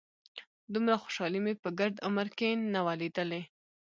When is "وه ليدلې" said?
2.85-3.41